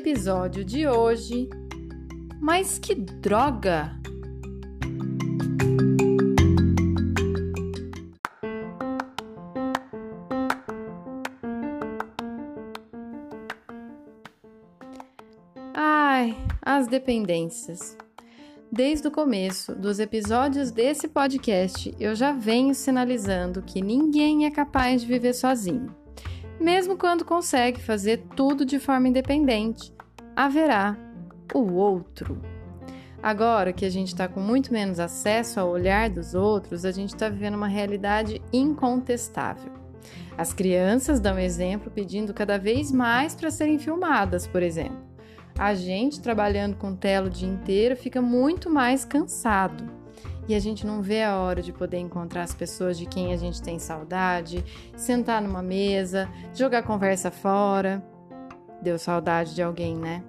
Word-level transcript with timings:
Episódio 0.00 0.64
de 0.64 0.88
hoje. 0.88 1.46
Mas 2.40 2.78
que 2.78 2.94
droga! 2.94 3.94
Ai, 15.74 16.34
as 16.62 16.86
dependências. 16.86 17.94
Desde 18.72 19.06
o 19.06 19.10
começo 19.10 19.74
dos 19.74 19.98
episódios 19.98 20.70
desse 20.70 21.08
podcast, 21.08 21.94
eu 22.00 22.14
já 22.14 22.32
venho 22.32 22.74
sinalizando 22.74 23.60
que 23.60 23.82
ninguém 23.82 24.46
é 24.46 24.50
capaz 24.50 25.02
de 25.02 25.06
viver 25.06 25.34
sozinho. 25.34 25.99
Mesmo 26.60 26.98
quando 26.98 27.24
consegue 27.24 27.80
fazer 27.80 28.18
tudo 28.36 28.66
de 28.66 28.78
forma 28.78 29.08
independente, 29.08 29.94
haverá 30.36 30.94
o 31.54 31.72
outro. 31.72 32.38
Agora 33.22 33.72
que 33.72 33.86
a 33.86 33.90
gente 33.90 34.08
está 34.08 34.28
com 34.28 34.40
muito 34.40 34.70
menos 34.70 35.00
acesso 35.00 35.58
ao 35.58 35.70
olhar 35.70 36.10
dos 36.10 36.34
outros, 36.34 36.84
a 36.84 36.90
gente 36.90 37.14
está 37.14 37.30
vivendo 37.30 37.54
uma 37.54 37.66
realidade 37.66 38.42
incontestável. 38.52 39.72
As 40.36 40.52
crianças 40.52 41.18
dão 41.18 41.38
exemplo 41.38 41.90
pedindo 41.90 42.34
cada 42.34 42.58
vez 42.58 42.92
mais 42.92 43.34
para 43.34 43.50
serem 43.50 43.78
filmadas, 43.78 44.46
por 44.46 44.62
exemplo. 44.62 45.00
A 45.58 45.74
gente 45.74 46.20
trabalhando 46.20 46.76
com 46.76 46.94
tela 46.94 47.28
o 47.28 47.30
dia 47.30 47.48
inteiro 47.48 47.96
fica 47.96 48.20
muito 48.20 48.68
mais 48.68 49.04
cansado 49.04 49.99
e 50.50 50.54
a 50.54 50.58
gente 50.58 50.84
não 50.84 51.00
vê 51.00 51.22
a 51.22 51.38
hora 51.38 51.62
de 51.62 51.72
poder 51.72 51.98
encontrar 51.98 52.42
as 52.42 52.52
pessoas 52.52 52.98
de 52.98 53.06
quem 53.06 53.32
a 53.32 53.36
gente 53.36 53.62
tem 53.62 53.78
saudade, 53.78 54.64
sentar 54.96 55.40
numa 55.40 55.62
mesa, 55.62 56.28
jogar 56.52 56.82
conversa 56.82 57.30
fora. 57.30 58.04
Deu 58.82 58.98
saudade 58.98 59.54
de 59.54 59.62
alguém, 59.62 59.96
né? 59.96 60.24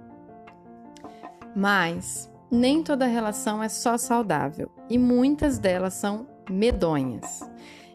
Mas 1.56 2.30
nem 2.48 2.84
toda 2.84 3.04
relação 3.04 3.60
é 3.60 3.68
só 3.68 3.98
saudável 3.98 4.70
e 4.88 4.96
muitas 4.96 5.58
delas 5.58 5.94
são 5.94 6.28
medonhas. 6.48 7.40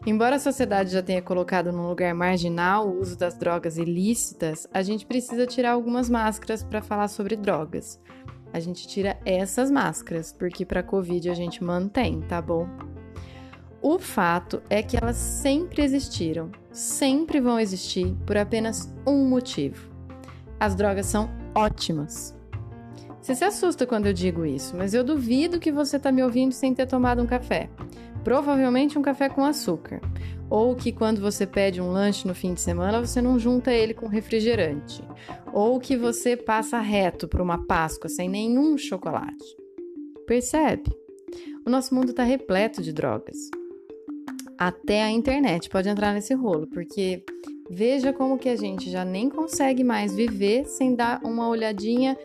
Embora 0.06 0.36
a 0.36 0.40
sociedade 0.40 0.90
já 0.90 1.02
tenha 1.02 1.22
colocado 1.22 1.72
num 1.72 1.88
lugar 1.88 2.14
marginal 2.14 2.88
o 2.88 3.00
uso 3.00 3.16
das 3.16 3.38
drogas 3.38 3.78
ilícitas, 3.78 4.68
a 4.70 4.82
gente 4.82 5.06
precisa 5.06 5.46
tirar 5.46 5.72
algumas 5.72 6.10
máscaras 6.10 6.62
para 6.62 6.82
falar 6.82 7.08
sobre 7.08 7.36
drogas 7.36 7.98
a 8.52 8.60
gente 8.60 8.86
tira 8.88 9.18
essas 9.24 9.70
máscaras, 9.70 10.32
porque 10.32 10.64
para 10.64 10.82
Covid 10.82 11.30
a 11.30 11.34
gente 11.34 11.62
mantém, 11.62 12.20
tá 12.22 12.40
bom? 12.40 12.66
O 13.80 13.98
fato 13.98 14.60
é 14.68 14.82
que 14.82 14.96
elas 14.96 15.16
sempre 15.16 15.82
existiram, 15.82 16.50
sempre 16.72 17.40
vão 17.40 17.60
existir 17.60 18.14
por 18.26 18.36
apenas 18.36 18.92
um 19.06 19.28
motivo. 19.28 19.88
As 20.58 20.74
drogas 20.74 21.06
são 21.06 21.30
ótimas. 21.54 22.36
Você 23.20 23.34
se 23.34 23.44
assusta 23.44 23.86
quando 23.86 24.06
eu 24.06 24.12
digo 24.12 24.44
isso, 24.44 24.76
mas 24.76 24.94
eu 24.94 25.04
duvido 25.04 25.60
que 25.60 25.70
você 25.70 25.96
está 25.96 26.10
me 26.10 26.22
ouvindo 26.22 26.52
sem 26.52 26.74
ter 26.74 26.86
tomado 26.86 27.22
um 27.22 27.26
café. 27.26 27.68
Provavelmente 28.24 28.98
um 28.98 29.02
café 29.02 29.28
com 29.28 29.44
açúcar. 29.44 30.00
Ou 30.50 30.74
que 30.74 30.92
quando 30.92 31.20
você 31.20 31.46
pede 31.46 31.80
um 31.80 31.90
lanche 31.90 32.26
no 32.26 32.34
fim 32.34 32.54
de 32.54 32.60
semana, 32.60 33.04
você 33.04 33.20
não 33.20 33.38
junta 33.38 33.72
ele 33.72 33.92
com 33.92 34.06
refrigerante. 34.06 35.02
Ou 35.52 35.78
que 35.78 35.96
você 35.96 36.36
passa 36.36 36.78
reto 36.78 37.28
para 37.28 37.42
uma 37.42 37.66
Páscoa 37.66 38.08
sem 38.08 38.28
nenhum 38.28 38.78
chocolate. 38.78 39.44
Percebe? 40.26 40.90
O 41.66 41.70
nosso 41.70 41.94
mundo 41.94 42.10
está 42.10 42.22
repleto 42.22 42.82
de 42.82 42.92
drogas. 42.92 43.36
Até 44.56 45.02
a 45.02 45.10
internet 45.10 45.68
pode 45.68 45.88
entrar 45.88 46.12
nesse 46.12 46.34
rolo, 46.34 46.66
porque 46.66 47.22
veja 47.70 48.12
como 48.12 48.38
que 48.38 48.48
a 48.48 48.56
gente 48.56 48.90
já 48.90 49.04
nem 49.04 49.28
consegue 49.28 49.84
mais 49.84 50.14
viver 50.14 50.64
sem 50.64 50.94
dar 50.94 51.20
uma 51.22 51.48
olhadinha 51.48 52.16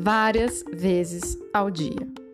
várias 0.00 0.64
vezes 0.72 1.38
ao 1.52 1.70
dia. 1.70 2.27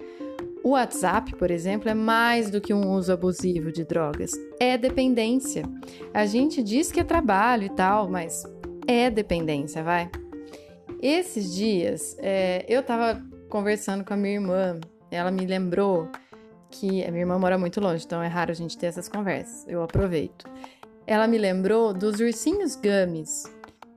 O 0.64 0.70
WhatsApp, 0.70 1.36
por 1.36 1.50
exemplo, 1.50 1.91
é 1.91 1.94
mais 1.94 2.50
do 2.50 2.58
que 2.58 2.72
um 2.72 2.91
uso 2.92 3.12
abusivo 3.12 3.70
de 3.70 3.84
drogas, 3.84 4.32
é 4.58 4.78
dependência. 4.78 5.62
A 6.14 6.25
gente 6.25 6.62
diz 6.62 6.91
que 6.91 6.98
é 6.98 7.04
trabalho 7.04 7.64
e 7.64 7.69
tal, 7.69 8.08
mas 8.08 8.44
é 8.86 9.10
dependência, 9.10 9.82
vai. 9.82 10.10
Esses 11.02 11.54
dias 11.54 12.16
é, 12.19 12.64
eu 12.66 12.82
tava 12.82 13.22
conversando 13.50 14.06
com 14.06 14.14
a 14.14 14.16
minha 14.16 14.36
irmã, 14.36 14.80
ela 15.10 15.30
me 15.30 15.44
lembrou 15.44 16.08
que 16.70 17.04
a 17.04 17.10
minha 17.10 17.25
irmã 17.25 17.38
mora 17.38 17.58
muito 17.58 17.78
longe, 17.78 18.06
então 18.06 18.22
é 18.22 18.26
raro 18.26 18.50
a 18.50 18.54
gente 18.54 18.78
ter 18.78 18.86
essas 18.86 19.06
conversas, 19.06 19.69
eu 19.69 19.82
aproveito. 19.82 20.46
Ela 21.06 21.28
me 21.28 21.36
lembrou 21.36 21.92
dos 21.92 22.20
ursinhos 22.20 22.75
gummies. 22.75 23.44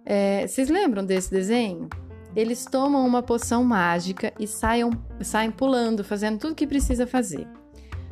É, 0.05 0.45
vocês 0.45 0.67
lembram 0.67 1.05
desse 1.05 1.31
desenho? 1.31 1.87
Eles 2.35 2.65
tomam 2.65 3.05
uma 3.05 3.23
poção 3.23 3.63
mágica 3.63 4.33
e 4.39 4.45
saiam, 4.45 4.91
saem 5.21 5.51
pulando, 5.51 6.03
fazendo 6.03 6.39
tudo 6.39 6.51
o 6.51 6.55
que 6.55 6.67
precisa 6.67 7.07
fazer. 7.07 7.47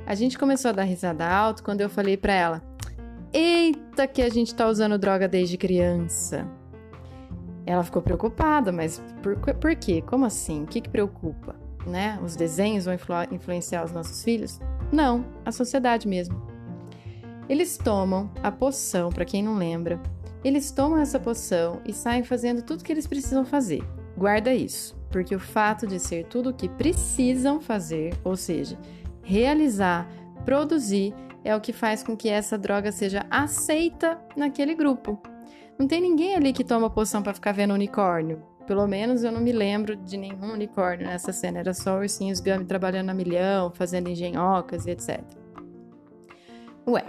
A 0.05 0.15
gente 0.15 0.37
começou 0.37 0.69
a 0.69 0.73
dar 0.73 0.83
risada 0.83 1.27
alto 1.27 1.63
quando 1.63 1.81
eu 1.81 1.89
falei 1.89 2.15
para 2.17 2.33
ela: 2.33 2.61
Eita, 3.33 4.07
que 4.07 4.21
a 4.21 4.29
gente 4.29 4.53
tá 4.53 4.67
usando 4.67 4.97
droga 4.97 5.27
desde 5.27 5.57
criança. 5.57 6.47
Ela 7.65 7.83
ficou 7.83 8.01
preocupada, 8.01 8.71
mas 8.71 9.01
por, 9.23 9.35
por 9.37 9.75
quê? 9.75 10.01
Como 10.01 10.25
assim? 10.25 10.63
O 10.63 10.67
que, 10.67 10.81
que 10.81 10.89
preocupa? 10.89 11.55
Né? 11.85 12.19
Os 12.23 12.35
desenhos 12.35 12.85
vão 12.85 12.93
influ 12.93 13.15
influenciar 13.31 13.83
os 13.83 13.91
nossos 13.91 14.23
filhos? 14.23 14.59
Não, 14.91 15.25
a 15.43 15.51
sociedade 15.51 16.07
mesmo. 16.07 16.41
Eles 17.49 17.77
tomam 17.77 18.31
a 18.41 18.51
poção, 18.51 19.11
para 19.11 19.25
quem 19.25 19.43
não 19.43 19.55
lembra, 19.55 19.99
eles 20.43 20.71
tomam 20.71 20.99
essa 20.99 21.19
poção 21.19 21.81
e 21.85 21.91
saem 21.91 22.23
fazendo 22.23 22.61
tudo 22.61 22.81
o 22.81 22.83
que 22.83 22.91
eles 22.91 23.07
precisam 23.07 23.43
fazer. 23.43 23.83
Guarda 24.17 24.53
isso, 24.53 24.95
porque 25.11 25.35
o 25.35 25.39
fato 25.39 25.85
de 25.85 25.99
ser 25.99 26.25
tudo 26.25 26.49
o 26.49 26.53
que 26.53 26.69
precisam 26.69 27.59
fazer, 27.59 28.13
ou 28.23 28.35
seja, 28.35 28.77
realizar, 29.21 30.07
produzir, 30.45 31.13
é 31.43 31.55
o 31.55 31.61
que 31.61 31.73
faz 31.73 32.01
com 32.01 32.15
que 32.15 32.29
essa 32.29 32.57
droga 32.57 32.91
seja 32.91 33.25
aceita 33.29 34.19
naquele 34.35 34.73
grupo. 34.73 35.21
Não 35.77 35.87
tem 35.87 36.01
ninguém 36.01 36.35
ali 36.35 36.53
que 36.53 36.63
toma 36.63 36.89
poção 36.89 37.21
para 37.21 37.33
ficar 37.33 37.51
vendo 37.51 37.73
unicórnio. 37.73 38.41
Pelo 38.65 38.87
menos 38.87 39.23
eu 39.23 39.31
não 39.31 39.41
me 39.41 39.51
lembro 39.51 39.95
de 39.95 40.17
nenhum 40.17 40.53
unicórnio 40.53 41.05
nessa 41.05 41.31
cena. 41.31 41.59
Era 41.59 41.73
só 41.73 41.99
ursinhos 41.99 42.39
Gummy 42.39 42.65
trabalhando 42.65 43.09
a 43.09 43.13
milhão, 43.13 43.71
fazendo 43.71 44.09
engenhocas 44.09 44.85
e 44.85 44.91
etc. 44.91 45.21
Ué, 46.87 47.03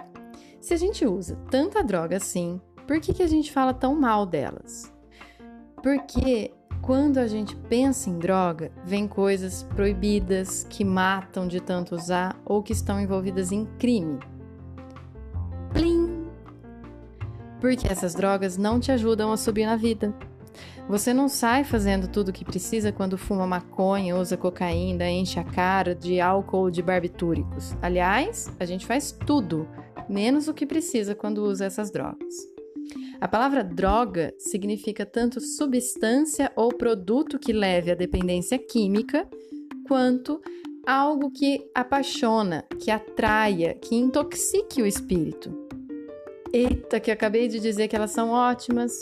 se 0.60 0.74
a 0.74 0.76
gente 0.76 1.06
usa 1.06 1.38
tanta 1.50 1.82
droga 1.82 2.16
assim, 2.16 2.60
por 2.86 3.00
que, 3.00 3.14
que 3.14 3.22
a 3.22 3.26
gente 3.26 3.52
fala 3.52 3.72
tão 3.72 3.94
mal 3.94 4.26
delas? 4.26 4.92
Porque 5.82 6.52
quando 6.86 7.18
a 7.18 7.26
gente 7.26 7.56
pensa 7.56 8.08
em 8.08 8.16
droga, 8.16 8.70
vem 8.84 9.08
coisas 9.08 9.64
proibidas 9.74 10.64
que 10.70 10.84
matam 10.84 11.48
de 11.48 11.60
tanto 11.60 11.96
usar 11.96 12.40
ou 12.44 12.62
que 12.62 12.72
estão 12.72 13.00
envolvidas 13.00 13.50
em 13.50 13.66
crime. 13.76 14.20
Plim! 15.72 16.28
Porque 17.60 17.88
essas 17.88 18.14
drogas 18.14 18.56
não 18.56 18.78
te 18.78 18.92
ajudam 18.92 19.32
a 19.32 19.36
subir 19.36 19.66
na 19.66 19.74
vida. 19.74 20.14
Você 20.88 21.12
não 21.12 21.28
sai 21.28 21.64
fazendo 21.64 22.06
tudo 22.06 22.28
o 22.28 22.32
que 22.32 22.44
precisa 22.44 22.92
quando 22.92 23.18
fuma 23.18 23.48
maconha, 23.48 24.16
usa 24.16 24.36
cocaína, 24.36 25.10
enche 25.10 25.40
a 25.40 25.44
cara 25.44 25.92
de 25.92 26.20
álcool 26.20 26.58
ou 26.58 26.70
de 26.70 26.82
barbitúricos. 26.82 27.76
Aliás, 27.82 28.48
a 28.60 28.64
gente 28.64 28.86
faz 28.86 29.10
tudo, 29.10 29.68
menos 30.08 30.46
o 30.46 30.54
que 30.54 30.64
precisa 30.64 31.16
quando 31.16 31.38
usa 31.38 31.64
essas 31.64 31.90
drogas. 31.90 32.55
A 33.18 33.26
palavra 33.26 33.64
droga 33.64 34.34
significa 34.38 35.06
tanto 35.06 35.40
substância 35.40 36.52
ou 36.54 36.68
produto 36.68 37.38
que 37.38 37.52
leve 37.52 37.90
à 37.90 37.94
dependência 37.94 38.58
química, 38.58 39.26
quanto 39.88 40.40
algo 40.86 41.30
que 41.30 41.66
apaixona, 41.74 42.64
que 42.78 42.90
atraia, 42.90 43.74
que 43.74 43.94
intoxique 43.94 44.82
o 44.82 44.86
espírito. 44.86 45.66
Eita, 46.52 47.00
que 47.00 47.10
acabei 47.10 47.48
de 47.48 47.58
dizer 47.58 47.88
que 47.88 47.96
elas 47.96 48.10
são 48.10 48.30
ótimas. 48.30 48.92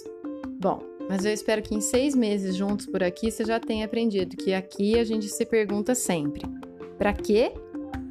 Bom, 0.60 0.80
mas 1.08 1.24
eu 1.24 1.32
espero 1.32 1.60
que 1.60 1.74
em 1.74 1.80
seis 1.80 2.14
meses 2.14 2.54
juntos 2.54 2.86
por 2.86 3.02
aqui 3.02 3.30
você 3.30 3.44
já 3.44 3.58
tenha 3.58 3.84
aprendido 3.84 4.36
que 4.36 4.54
aqui 4.54 4.98
a 4.98 5.04
gente 5.04 5.28
se 5.28 5.44
pergunta 5.44 5.94
sempre: 5.94 6.42
para 6.96 7.12
quê 7.12 7.52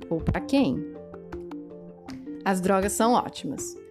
ou 0.09 0.19
para 0.19 0.41
quem? 0.41 0.85
As 2.45 2.59
drogas 2.59 2.91
são 2.91 3.13
ótimas 3.13 3.81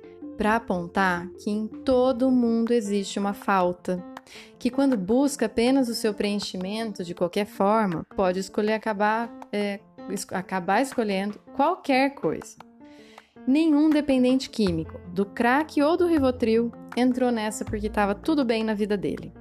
para 0.42 0.56
apontar 0.56 1.28
que 1.38 1.48
em 1.48 1.68
todo 1.68 2.28
mundo 2.28 2.72
existe 2.72 3.16
uma 3.16 3.32
falta, 3.32 4.04
que 4.58 4.72
quando 4.72 4.96
busca 4.96 5.46
apenas 5.46 5.88
o 5.88 5.94
seu 5.94 6.12
preenchimento 6.12 7.04
de 7.04 7.14
qualquer 7.14 7.46
forma, 7.46 8.04
pode 8.16 8.40
escolher 8.40 8.72
acabar, 8.72 9.32
é, 9.52 9.78
acabar 10.32 10.82
escolhendo 10.82 11.38
qualquer 11.54 12.16
coisa. 12.16 12.56
Nenhum 13.46 13.88
dependente 13.88 14.50
químico, 14.50 15.00
do 15.14 15.24
crack 15.24 15.80
ou 15.80 15.96
do 15.96 16.08
Rivotril, 16.08 16.72
entrou 16.96 17.30
nessa 17.30 17.64
porque 17.64 17.86
estava 17.86 18.12
tudo 18.12 18.44
bem 18.44 18.64
na 18.64 18.74
vida 18.74 18.96
dele. 18.96 19.32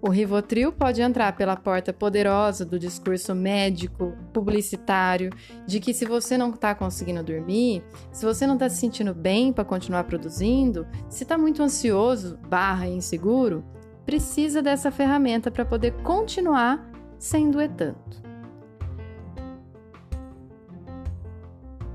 O 0.00 0.10
Rivotril 0.10 0.72
pode 0.72 1.00
entrar 1.00 1.36
pela 1.36 1.56
porta 1.56 1.92
poderosa 1.92 2.64
do 2.64 2.78
discurso 2.78 3.34
médico, 3.34 4.16
publicitário, 4.32 5.30
de 5.66 5.80
que 5.80 5.92
se 5.92 6.04
você 6.04 6.36
não 6.36 6.50
está 6.50 6.74
conseguindo 6.74 7.22
dormir, 7.22 7.82
se 8.12 8.24
você 8.24 8.46
não 8.46 8.54
está 8.54 8.68
se 8.68 8.76
sentindo 8.76 9.14
bem 9.14 9.52
para 9.52 9.64
continuar 9.64 10.04
produzindo, 10.04 10.86
se 11.08 11.22
está 11.22 11.36
muito 11.38 11.62
ansioso, 11.62 12.38
barra 12.48 12.86
inseguro, 12.86 13.64
precisa 14.04 14.62
dessa 14.62 14.90
ferramenta 14.90 15.50
para 15.50 15.64
poder 15.64 15.92
continuar 16.02 16.90
sem 17.18 17.50
doer 17.50 17.70
tanto. 17.76 18.26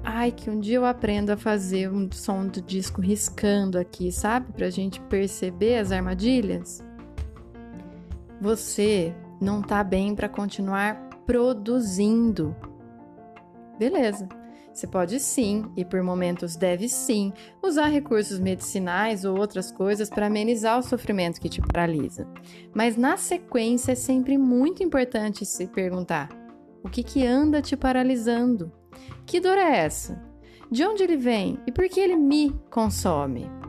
Ai, 0.03 0.31
que 0.31 0.49
um 0.49 0.59
dia 0.59 0.77
eu 0.77 0.85
aprendo 0.85 1.29
a 1.29 1.37
fazer 1.37 1.89
um 1.89 2.09
som 2.11 2.45
do 2.45 2.61
disco 2.61 3.01
riscando 3.01 3.79
aqui, 3.79 4.11
sabe? 4.11 4.51
Para 4.51 4.65
a 4.65 4.69
gente 4.69 4.99
perceber 5.01 5.77
as 5.77 5.91
armadilhas. 5.91 6.83
Você 8.41 9.13
não 9.39 9.61
tá 9.61 9.83
bem 9.83 10.15
para 10.15 10.27
continuar 10.27 10.95
produzindo. 11.27 12.55
Beleza. 13.77 14.27
Você 14.73 14.87
pode 14.87 15.19
sim, 15.19 15.71
e 15.77 15.85
por 15.85 16.01
momentos 16.01 16.55
deve 16.55 16.89
sim, 16.89 17.33
usar 17.61 17.87
recursos 17.87 18.39
medicinais 18.39 19.25
ou 19.25 19.37
outras 19.37 19.71
coisas 19.71 20.09
para 20.09 20.25
amenizar 20.25 20.79
o 20.79 20.83
sofrimento 20.83 21.39
que 21.39 21.49
te 21.49 21.61
paralisa. 21.61 22.27
Mas 22.73 22.97
na 22.97 23.15
sequência 23.15 23.91
é 23.91 23.95
sempre 23.95 24.37
muito 24.37 24.81
importante 24.81 25.45
se 25.45 25.67
perguntar: 25.67 26.29
o 26.83 26.89
que, 26.89 27.03
que 27.03 27.23
anda 27.23 27.61
te 27.61 27.77
paralisando? 27.77 28.71
Que 29.25 29.39
dor 29.39 29.57
é 29.57 29.77
essa? 29.77 30.19
De 30.71 30.83
onde 30.83 31.03
ele 31.03 31.17
vem 31.17 31.59
e 31.67 31.71
por 31.71 31.87
que 31.89 31.99
ele 31.99 32.15
me 32.15 32.59
consome? 32.71 33.60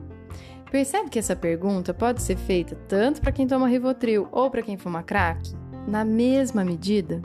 Percebe 0.73 1.11
que 1.11 1.19
essa 1.19 1.37
pergunta 1.37 1.93
pode 1.93 2.23
ser 2.23 2.39
feita 2.39 2.75
tanto 2.89 3.21
para 3.21 3.31
quem 3.31 3.47
toma 3.47 3.69
Rivotril 3.69 4.27
ou 4.33 4.51
para 4.51 4.63
quem 4.63 4.79
fuma 4.79 5.03
crack, 5.03 5.53
na 5.87 6.03
mesma 6.03 6.65
medida? 6.65 7.21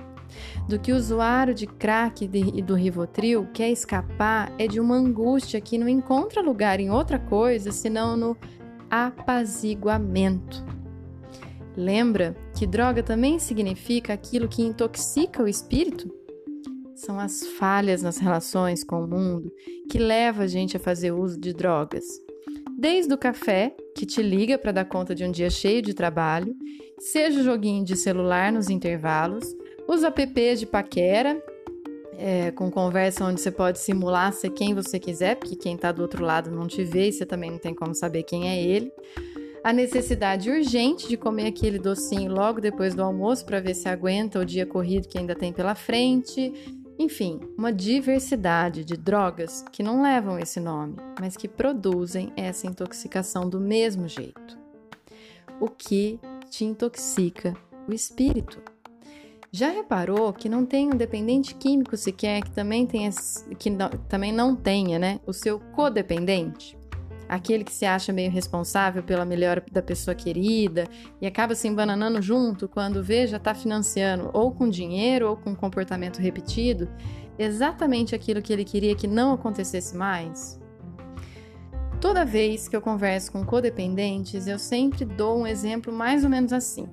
Do 0.67 0.77
que 0.77 0.91
o 0.91 0.97
usuário 0.97 1.53
de 1.53 1.65
crack 1.65 2.29
e 2.29 2.61
do 2.61 2.75
Rivotril 2.75 3.47
quer 3.53 3.69
escapar 3.69 4.53
é 4.59 4.67
de 4.67 4.81
uma 4.81 4.95
angústia 4.95 5.61
que 5.61 5.77
não 5.77 5.87
encontra 5.87 6.41
lugar 6.41 6.81
em 6.81 6.91
outra 6.91 7.17
coisa 7.17 7.71
senão 7.71 8.17
no 8.17 8.37
apaziguamento. 8.89 10.65
Lembra 11.73 12.35
que 12.53 12.67
droga 12.67 13.01
também 13.01 13.39
significa 13.39 14.11
aquilo 14.11 14.49
que 14.49 14.61
intoxica 14.61 15.41
o 15.41 15.47
espírito? 15.47 16.13
São 16.95 17.17
as 17.17 17.47
falhas 17.47 18.01
nas 18.01 18.17
relações 18.17 18.83
com 18.83 19.05
o 19.05 19.07
mundo 19.07 19.49
que 19.89 19.97
leva 19.97 20.43
a 20.43 20.47
gente 20.47 20.75
a 20.75 20.81
fazer 20.81 21.13
uso 21.13 21.39
de 21.39 21.53
drogas 21.53 22.26
desde 22.77 23.11
o 23.11 23.17
café, 23.17 23.75
que 23.95 24.05
te 24.05 24.21
liga 24.21 24.55
para 24.55 24.71
dar 24.71 24.85
conta 24.85 25.15
de 25.15 25.25
um 25.25 25.31
dia 25.31 25.49
cheio 25.49 25.81
de 25.81 25.95
trabalho, 25.95 26.55
seja 26.99 27.39
o 27.39 27.43
joguinho 27.43 27.83
de 27.83 27.95
celular 27.95 28.51
nos 28.51 28.69
intervalos, 28.69 29.43
os 29.87 30.03
apps 30.03 30.59
de 30.59 30.67
paquera, 30.67 31.41
é, 32.19 32.51
com 32.51 32.69
conversa 32.69 33.25
onde 33.25 33.41
você 33.41 33.51
pode 33.51 33.79
simular 33.79 34.31
ser 34.31 34.51
quem 34.51 34.75
você 34.75 34.99
quiser, 34.99 35.35
porque 35.35 35.55
quem 35.55 35.75
está 35.75 35.91
do 35.91 36.03
outro 36.03 36.23
lado 36.23 36.51
não 36.51 36.67
te 36.67 36.83
vê 36.83 37.07
e 37.07 37.11
você 37.11 37.25
também 37.25 37.49
não 37.49 37.57
tem 37.57 37.73
como 37.73 37.95
saber 37.95 38.23
quem 38.23 38.47
é 38.47 38.61
ele. 38.61 38.91
A 39.63 39.73
necessidade 39.73 40.49
urgente 40.49 41.07
de 41.07 41.17
comer 41.17 41.47
aquele 41.47 41.77
docinho 41.77 42.31
logo 42.31 42.61
depois 42.61 42.95
do 42.95 43.03
almoço 43.03 43.45
para 43.45 43.59
ver 43.59 43.73
se 43.73 43.89
aguenta 43.89 44.39
o 44.39 44.45
dia 44.45 44.65
corrido 44.65 45.07
que 45.07 45.17
ainda 45.17 45.35
tem 45.35 45.51
pela 45.51 45.75
frente. 45.75 46.53
Enfim, 46.99 47.39
uma 47.55 47.71
diversidade 47.71 48.83
de 48.83 48.97
drogas 48.97 49.63
que 49.71 49.83
não 49.83 50.01
levam 50.01 50.39
esse 50.39 50.59
nome, 50.59 50.95
mas 51.19 51.37
que 51.37 51.47
produzem 51.47 52.33
essa 52.35 52.65
intoxicação 52.65 53.47
do 53.47 53.59
mesmo 53.59 54.07
jeito. 54.07 54.57
O 55.59 55.67
que 55.67 56.19
te 56.49 56.65
intoxica 56.65 57.53
o 57.87 57.93
espírito? 57.93 58.59
Já 59.51 59.69
reparou 59.69 60.33
que 60.33 60.49
não 60.49 60.65
tem 60.65 60.87
um 60.87 60.97
dependente 60.97 61.55
químico 61.55 61.95
sequer 61.95 62.43
que 62.43 62.51
também 62.51 62.85
tenha, 62.85 63.09
que 63.57 63.69
não, 63.69 63.89
também 64.09 64.31
não 64.31 64.55
tenha, 64.55 64.99
né, 64.99 65.19
o 65.25 65.33
seu 65.33 65.59
codependente? 65.59 66.76
Aquele 67.27 67.63
que 67.63 67.71
se 67.71 67.85
acha 67.85 68.13
meio 68.13 68.31
responsável 68.31 69.03
pela 69.03 69.25
melhora 69.25 69.63
da 69.71 69.81
pessoa 69.81 70.15
querida 70.15 70.85
e 71.21 71.27
acaba 71.27 71.55
se 71.55 71.67
embananando 71.67 72.21
junto 72.21 72.67
quando 72.67 73.03
vê 73.03 73.27
já 73.27 73.37
está 73.37 73.53
financiando 73.53 74.29
ou 74.33 74.51
com 74.51 74.69
dinheiro 74.69 75.29
ou 75.29 75.37
com 75.37 75.55
comportamento 75.55 76.19
repetido 76.19 76.89
exatamente 77.37 78.15
aquilo 78.15 78.41
que 78.41 78.51
ele 78.51 78.63
queria 78.63 78.95
que 78.95 79.07
não 79.07 79.33
acontecesse 79.33 79.95
mais? 79.95 80.59
Toda 81.99 82.23
vez 82.23 82.67
que 82.67 82.75
eu 82.75 82.81
converso 82.81 83.31
com 83.31 83.43
codependentes, 83.43 84.47
eu 84.47 84.59
sempre 84.59 85.03
dou 85.03 85.39
um 85.39 85.47
exemplo 85.47 85.91
mais 85.91 86.23
ou 86.23 86.29
menos 86.29 86.53
assim. 86.53 86.87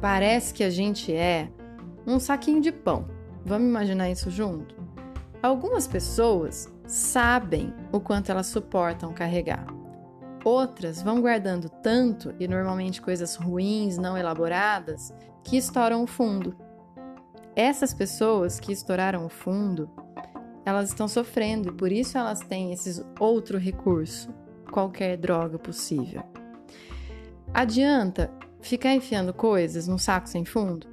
Parece 0.00 0.52
que 0.52 0.62
a 0.62 0.70
gente 0.70 1.12
é 1.12 1.48
um 2.06 2.20
saquinho 2.20 2.60
de 2.60 2.70
pão. 2.70 3.08
Vamos 3.44 3.68
imaginar 3.68 4.10
isso 4.10 4.30
junto? 4.30 4.74
Algumas 5.42 5.86
pessoas 5.86 6.70
sabem 6.86 7.74
o 7.92 8.00
quanto 8.00 8.30
elas 8.30 8.46
suportam 8.46 9.12
carregar. 9.12 9.66
Outras 10.44 11.02
vão 11.02 11.20
guardando 11.20 11.68
tanto, 11.68 12.34
e 12.38 12.46
normalmente 12.46 13.02
coisas 13.02 13.34
ruins, 13.34 13.98
não 13.98 14.16
elaboradas, 14.16 15.12
que 15.42 15.56
estouram 15.56 16.04
o 16.04 16.06
fundo. 16.06 16.56
Essas 17.54 17.92
pessoas 17.92 18.60
que 18.60 18.72
estouraram 18.72 19.26
o 19.26 19.28
fundo, 19.28 19.90
elas 20.64 20.88
estão 20.88 21.08
sofrendo 21.08 21.70
e 21.70 21.72
por 21.72 21.90
isso 21.90 22.18
elas 22.18 22.40
têm 22.40 22.72
esse 22.72 23.04
outro 23.18 23.58
recurso, 23.58 24.32
qualquer 24.70 25.16
droga 25.16 25.58
possível. 25.58 26.22
Adianta 27.54 28.30
ficar 28.60 28.92
enfiando 28.92 29.32
coisas 29.32 29.88
num 29.88 29.98
saco 29.98 30.28
sem 30.28 30.44
fundo? 30.44 30.86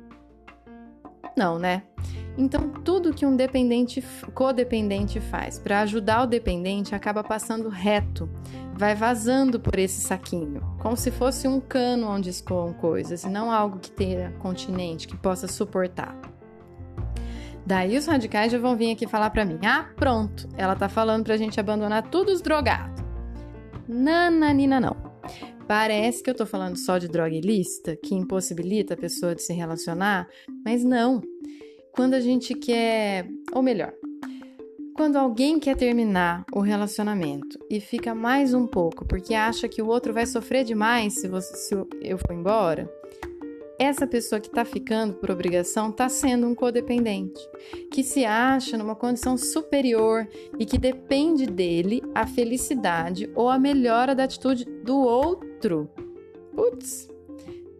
Não, 1.36 1.58
né? 1.58 1.84
Então, 2.38 2.70
tudo 2.70 3.14
que 3.14 3.26
um 3.26 3.36
dependente, 3.36 4.04
codependente 4.34 5.20
faz 5.20 5.60
para 5.60 5.82
ajudar 5.82 6.24
o 6.24 6.28
dependente 6.28 6.96
acaba 6.96 7.24
passando 7.24 7.70
reto, 7.70 8.28
vai 8.76 8.96
vazando 8.96 9.60
por 9.60 9.78
esse 9.78 10.02
saquinho, 10.02 10.62
como 10.82 10.98
se 10.98 11.12
fosse 11.12 11.48
um 11.48 11.60
cano 11.60 12.08
onde 12.08 12.30
escoam 12.30 12.74
coisas, 12.74 13.24
e 13.24 13.30
não 13.30 13.52
algo 13.52 13.78
que 13.78 13.92
tenha 13.92 14.32
continente, 14.40 15.08
que 15.08 15.16
possa 15.16 15.48
suportar. 15.48 16.20
Daí 17.66 17.98
os 17.98 18.08
radicais 18.08 18.52
já 18.52 18.58
vão 18.58 18.76
vir 18.76 18.92
aqui 18.92 19.08
falar 19.08 19.30
para 19.30 19.46
mim: 19.46 19.60
ah, 19.64 19.90
pronto, 19.96 20.50
ela 20.58 20.76
tá 20.76 20.90
falando 20.90 21.24
pra 21.24 21.38
gente 21.38 21.60
abandonar 21.60 22.10
tudo 22.10 22.32
os 22.32 22.42
drogados. 22.42 23.02
Nananina, 23.88 24.80
não. 24.80 25.14
Parece 25.68 26.22
que 26.22 26.30
eu 26.30 26.36
tô 26.36 26.46
falando 26.46 26.78
só 26.78 26.98
de 26.98 27.08
droga 27.08 27.34
ilícita, 27.34 27.96
que 27.96 28.16
impossibilita 28.16 28.96
a 28.96 28.98
pessoa 28.98 29.34
de 29.34 29.42
se 29.42 29.54
relacionar, 29.54 30.28
mas 30.66 30.84
não 30.84 31.22
quando 31.94 32.16
a 32.16 32.20
gente 32.20 32.56
quer, 32.56 33.28
ou 33.54 33.62
melhor, 33.62 33.94
quando 34.96 35.16
alguém 35.16 35.60
quer 35.60 35.78
terminar 35.78 36.44
o 36.52 36.60
relacionamento 36.60 37.58
e 37.70 37.80
fica 37.80 38.14
mais 38.14 38.54
um 38.54 38.68
pouco 38.68 39.06
porque 39.06 39.34
acha 39.34 39.68
que 39.68 39.82
o 39.82 39.88
outro 39.88 40.14
vai 40.14 40.26
sofrer 40.26 40.64
demais 40.64 41.14
se, 41.14 41.28
você, 41.28 41.56
se 41.56 41.76
eu 42.02 42.18
for 42.18 42.34
embora, 42.34 42.92
essa 43.80 44.08
pessoa 44.08 44.42
que 44.42 44.48
está 44.48 44.66
ficando 44.66 45.14
por 45.16 45.30
obrigação 45.30 45.90
está 45.90 46.10
sendo 46.10 46.48
um 46.48 46.56
codependente, 46.56 47.40
que 47.92 48.04
se 48.04 48.26
acha 48.26 48.78
numa 48.78 48.96
condição 48.96 49.38
superior 49.38 50.28
e 50.58 50.66
que 50.66 50.78
depende 50.78 51.46
dele 51.46 52.02
a 52.14 52.26
felicidade 52.26 53.30
ou 53.36 53.50
a 53.50 53.60
melhora 53.60 54.16
da 54.16 54.24
atitude 54.24 54.66
do 54.66 54.98
outro. 54.98 55.90
Putz, 56.56 57.08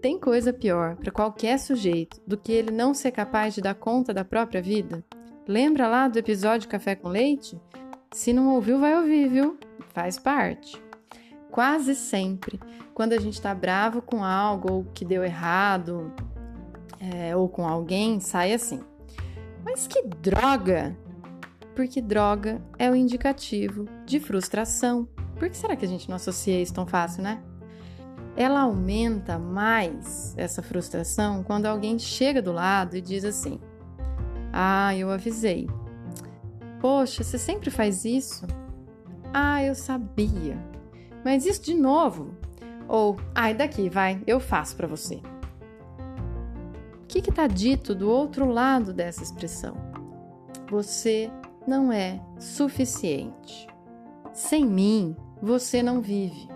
tem 0.04 0.20
coisa 0.20 0.52
pior 0.52 0.98
para 0.98 1.14
qualquer 1.14 1.58
sujeito 1.58 2.20
do 2.28 2.36
que 2.36 2.52
ele 2.52 2.72
não 2.72 2.94
ser 2.94 3.12
capaz 3.12 3.56
de 3.56 3.62
dar 3.62 3.74
conta 3.74 4.14
da 4.14 4.26
própria 4.26 4.62
vida? 4.62 5.02
Lembra 5.48 5.88
lá 5.88 6.10
do 6.10 6.20
episódio 6.20 6.68
Café 6.68 6.94
com 6.94 7.08
Leite? 7.08 7.58
Se 8.12 8.34
não 8.34 8.54
ouviu, 8.54 8.82
vai 8.82 8.98
ouvir, 8.98 9.30
viu? 9.30 9.58
Faz 9.94 10.20
parte. 10.20 10.84
Quase 11.50 11.96
sempre, 11.96 12.60
quando 12.94 13.14
a 13.14 13.18
gente 13.18 13.36
está 13.36 13.56
bravo 13.56 14.02
com 14.02 14.26
algo 14.26 14.74
ou 14.74 14.84
que 14.94 15.06
deu 15.06 15.24
errado, 15.24 16.14
é, 17.00 17.34
ou 17.34 17.48
com 17.48 17.66
alguém, 17.66 18.20
sai 18.20 18.52
assim. 18.52 18.82
Mas 19.64 19.88
que 19.88 20.06
droga! 20.06 20.98
Porque 21.74 22.02
droga 22.02 22.62
é 22.78 22.92
o 22.92 22.96
indicativo 22.96 23.88
de 24.06 24.20
frustração. 24.20 25.08
Por 25.40 25.50
que 25.50 25.56
será 25.56 25.78
que 25.78 25.86
a 25.86 25.88
gente 25.88 26.10
não 26.10 26.18
associa 26.18 26.62
isso 26.62 26.74
tão 26.74 26.86
fácil, 26.86 27.24
né? 27.24 27.42
Ela 28.36 28.62
aumenta 28.62 29.38
mais 29.38 30.34
essa 30.38 30.62
frustração 30.62 31.44
quando 31.44 31.68
alguém 31.68 32.00
chega 32.00 32.42
do 32.42 32.52
lado 32.52 32.98
e 32.98 33.02
diz 33.02 33.24
assim: 33.24 33.60
Ah, 34.52 34.96
eu 34.96 35.12
avisei. 35.12 35.70
Poxa, 36.82 37.24
você 37.24 37.38
sempre 37.38 37.70
faz 37.70 38.04
isso? 38.04 38.46
Ah, 39.34 39.64
eu 39.64 39.76
sabia. 39.76 40.58
mas 41.24 41.46
isso 41.46 41.62
de 41.64 41.74
novo. 41.74 42.34
Ou, 42.88 43.18
ai, 43.34 43.54
daqui, 43.54 43.90
vai, 43.90 44.22
eu 44.28 44.40
faço 44.40 44.76
para 44.76 44.88
você. 44.88 45.22
O 47.02 47.08
que 47.08 47.30
está 47.30 47.48
dito 47.48 47.96
do 47.96 48.10
outro 48.10 48.50
lado 48.50 48.92
dessa 48.92 49.24
expressão? 49.24 49.76
Você 50.70 51.32
não 51.66 51.92
é 51.92 52.20
suficiente. 52.38 53.68
Sem 54.34 54.66
mim, 54.66 55.16
você 55.42 55.82
não 55.82 56.02
vive, 56.02 56.48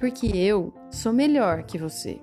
porque 0.00 0.28
eu 0.28 0.72
sou 0.90 1.12
melhor 1.12 1.62
que 1.64 1.76
você. 1.76 2.18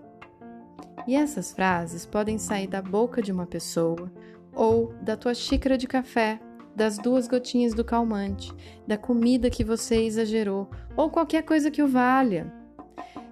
E 1.08 1.16
essas 1.16 1.54
frases 1.54 2.08
podem 2.08 2.40
sair 2.40 2.66
da 2.66 2.82
boca 2.82 3.22
de 3.22 3.32
uma 3.32 3.46
pessoa 3.46 4.12
ou 4.52 4.92
da 5.00 5.16
tua 5.16 5.36
xícara 5.36 5.78
de 5.78 5.86
café, 5.86 6.40
das 6.76 6.98
duas 6.98 7.28
gotinhas 7.28 7.76
do 7.76 7.86
calmante, 7.86 8.52
da 8.88 8.98
comida 8.98 9.52
que 9.52 9.64
você 9.64 10.04
exagerou 10.04 10.68
ou 10.96 11.12
qualquer 11.12 11.44
coisa 11.44 11.70
que 11.70 11.84
o 11.84 11.88
valha. 11.88 12.52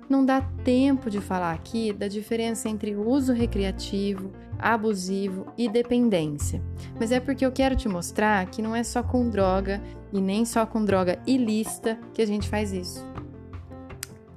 Não 0.08 0.24
dá 0.24 0.42
tempo 0.64 1.10
de 1.10 1.20
falar 1.20 1.52
aqui 1.52 1.92
da 1.92 2.08
diferença 2.08 2.70
entre 2.70 2.96
uso 2.96 3.34
recreativo, 3.34 4.32
abusivo 4.60 5.48
e 5.58 5.68
dependência, 5.68 6.62
mas 7.00 7.12
é 7.12 7.20
porque 7.20 7.44
eu 7.44 7.52
quero 7.52 7.76
te 7.76 7.90
mostrar 7.90 8.46
que 8.52 8.62
não 8.62 8.76
é 8.76 8.84
só 8.84 9.02
com 9.02 9.28
droga 9.28 9.82
e 10.14 10.22
nem 10.22 10.46
só 10.46 10.68
com 10.68 10.86
droga 10.86 11.18
ilícita 11.26 12.00
que 12.14 12.22
a 12.22 12.28
gente 12.28 12.48
faz 12.48 12.72
isso. 12.72 13.15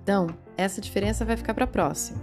Então, 0.09 0.27
essa 0.57 0.81
diferença 0.81 1.23
vai 1.23 1.37
ficar 1.37 1.53
para 1.53 1.65
a 1.65 1.69
próxima. 1.69 2.19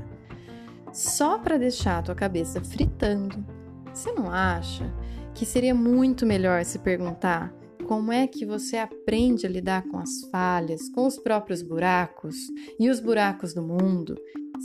Só 0.92 1.38
para 1.38 1.56
deixar 1.56 2.00
a 2.00 2.02
tua 2.02 2.16
cabeça 2.16 2.60
fritando, 2.60 3.46
você 3.94 4.12
não 4.12 4.32
acha 4.32 4.92
que 5.36 5.46
seria 5.46 5.76
muito 5.76 6.26
melhor 6.26 6.66
se 6.66 6.80
perguntar 6.80 7.54
como 7.88 8.12
é 8.12 8.26
que 8.26 8.44
você 8.44 8.78
aprende 8.78 9.46
a 9.46 9.50
lidar 9.50 9.84
com 9.84 10.00
as 10.00 10.22
falhas, 10.32 10.90
com 10.90 11.06
os 11.06 11.20
próprios 11.20 11.62
buracos 11.62 12.36
e 12.80 12.90
os 12.90 13.00
buracos 13.00 13.54
do 13.54 13.62
mundo, 13.62 14.16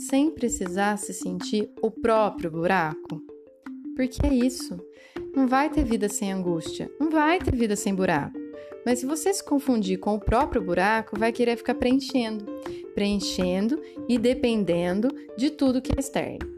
sem 0.09 0.31
precisar 0.31 0.97
se 0.97 1.13
sentir 1.13 1.71
o 1.79 1.91
próprio 1.91 2.49
buraco? 2.49 3.21
Porque 3.95 4.25
é 4.25 4.33
isso. 4.33 4.83
Não 5.35 5.47
vai 5.47 5.69
ter 5.69 5.83
vida 5.83 6.09
sem 6.09 6.33
angústia, 6.33 6.89
não 6.99 7.11
vai 7.11 7.37
ter 7.37 7.55
vida 7.55 7.75
sem 7.75 7.93
buraco. 7.93 8.41
Mas 8.83 8.97
se 8.97 9.05
você 9.05 9.31
se 9.31 9.43
confundir 9.43 9.99
com 9.99 10.15
o 10.15 10.19
próprio 10.19 10.61
buraco, 10.61 11.19
vai 11.19 11.31
querer 11.31 11.55
ficar 11.55 11.75
preenchendo, 11.75 12.45
preenchendo 12.93 13.81
e 14.07 14.17
dependendo 14.17 15.09
de 15.37 15.49
tudo 15.49 15.81
que 15.81 15.91
é 15.95 15.99
externo. 15.99 16.49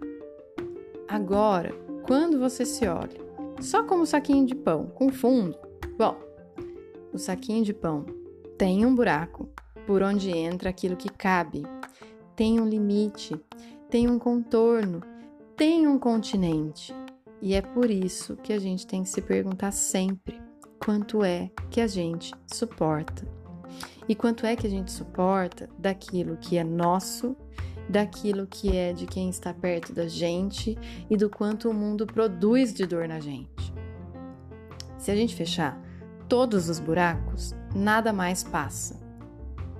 Agora, 1.07 1.73
quando 2.03 2.39
você 2.39 2.65
se 2.65 2.87
olha 2.87 3.21
só 3.59 3.83
como 3.83 4.05
saquinho 4.05 4.45
de 4.45 4.55
pão, 4.55 4.87
com 4.87 5.09
fundo, 5.09 5.57
bom, 5.97 6.17
o 7.13 7.17
saquinho 7.17 7.63
de 7.63 7.73
pão 7.73 8.05
tem 8.57 8.85
um 8.85 8.95
buraco 8.95 9.47
por 9.85 10.01
onde 10.01 10.31
entra 10.31 10.69
aquilo 10.69 10.95
que 10.95 11.09
cabe, 11.09 11.63
tem 12.35 12.59
um 12.59 12.67
limite, 12.67 13.35
tem 13.89 14.09
um 14.09 14.17
contorno, 14.17 15.01
tem 15.55 15.87
um 15.87 15.99
continente. 15.99 16.93
E 17.41 17.53
é 17.53 17.61
por 17.61 17.91
isso 17.91 18.37
que 18.37 18.53
a 18.53 18.59
gente 18.59 18.87
tem 18.87 19.03
que 19.03 19.09
se 19.09 19.21
perguntar 19.21 19.71
sempre 19.71 20.41
quanto 20.83 21.23
é 21.23 21.51
que 21.69 21.79
a 21.79 21.87
gente 21.87 22.33
suporta. 22.51 23.42
E 24.07 24.15
quanto 24.15 24.45
é 24.45 24.55
que 24.55 24.67
a 24.67 24.69
gente 24.69 24.91
suporta 24.91 25.69
daquilo 25.77 26.37
que 26.37 26.57
é 26.57 26.63
nosso, 26.63 27.35
daquilo 27.87 28.47
que 28.47 28.75
é 28.75 28.93
de 28.93 29.05
quem 29.05 29.29
está 29.29 29.53
perto 29.53 29.93
da 29.93 30.07
gente 30.07 30.77
e 31.09 31.17
do 31.17 31.29
quanto 31.29 31.69
o 31.69 31.73
mundo 31.73 32.05
produz 32.05 32.73
de 32.73 32.85
dor 32.85 33.07
na 33.07 33.19
gente. 33.19 33.73
Se 34.97 35.11
a 35.11 35.15
gente 35.15 35.35
fechar 35.35 35.81
todos 36.27 36.69
os 36.69 36.79
buracos, 36.79 37.53
nada 37.75 38.13
mais 38.13 38.43
passa. 38.43 39.01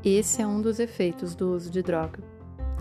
Esse 0.03 0.41
é 0.41 0.47
um 0.47 0.61
dos 0.61 0.79
efeitos 0.79 1.33
do 1.33 1.53
uso 1.53 1.71
de 1.71 1.81
droga. 1.81 2.19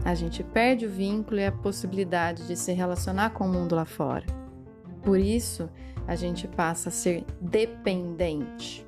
A 0.05 0.15
gente 0.15 0.43
perde 0.43 0.87
o 0.87 0.91
vínculo 0.91 1.39
e 1.39 1.47
a 1.47 1.53
possibilidade 1.53 2.47
de 2.47 2.57
se 2.57 2.73
relacionar 2.73 3.31
com 3.31 3.45
o 3.45 3.49
mundo 3.49 3.77
lá 3.77 3.85
fora. 3.85 4.27
Por 5.03 5.19
isso, 5.19 5.71
a 6.07 6.17
gente 6.17 6.49
passa 6.49 6.89
a 6.89 6.93
ser 6.93 7.25
dependente, 7.41 8.85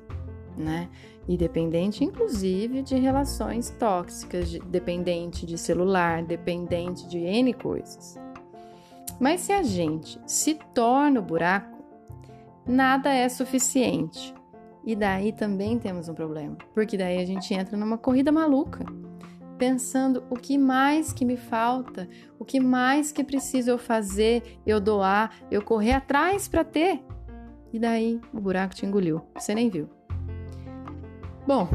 né? 0.57 0.89
E 1.27 1.35
dependente, 1.37 2.03
inclusive, 2.03 2.81
de 2.81 2.95
relações 2.95 3.71
tóxicas, 3.71 4.49
de, 4.49 4.59
dependente 4.59 5.45
de 5.45 5.57
celular, 5.57 6.23
dependente 6.23 7.07
de 7.07 7.17
N 7.17 7.53
coisas. 7.53 8.19
Mas 9.19 9.41
se 9.41 9.51
a 9.51 9.63
gente 9.63 10.19
se 10.25 10.55
torna 10.73 11.19
o 11.19 11.23
buraco, 11.23 11.83
nada 12.67 13.13
é 13.13 13.27
suficiente. 13.29 14.33
E 14.85 14.95
daí 14.95 15.31
também 15.31 15.79
temos 15.79 16.07
um 16.07 16.13
problema, 16.13 16.57
porque 16.73 16.95
daí 16.95 17.17
a 17.17 17.25
gente 17.25 17.51
entra 17.53 17.75
numa 17.75 17.97
corrida 17.97 18.31
maluca, 18.31 18.85
pensando 19.57 20.23
o 20.29 20.35
que 20.35 20.59
mais 20.59 21.11
que 21.11 21.25
me 21.25 21.37
falta, 21.37 22.07
o 22.37 22.45
que 22.45 22.59
mais 22.59 23.11
que 23.11 23.23
preciso 23.23 23.71
eu 23.71 23.79
fazer, 23.79 24.59
eu 24.63 24.79
doar, 24.79 25.31
eu 25.49 25.63
correr 25.63 25.93
atrás 25.93 26.47
para 26.47 26.63
ter. 26.63 27.03
E 27.73 27.79
daí 27.79 28.21
o 28.31 28.39
buraco 28.39 28.75
te 28.75 28.85
engoliu, 28.85 29.23
você 29.35 29.55
nem 29.55 29.69
viu. 29.69 29.89
Bom, 31.47 31.69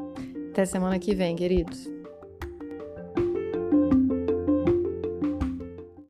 Até 0.50 0.64
semana 0.64 0.98
que 0.98 1.14
vem, 1.14 1.36
queridos! 1.36 2.01